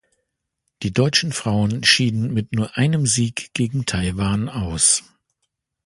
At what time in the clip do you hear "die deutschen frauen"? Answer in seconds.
0.81-1.83